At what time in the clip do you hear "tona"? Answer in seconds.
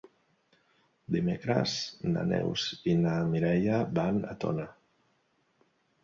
4.45-4.65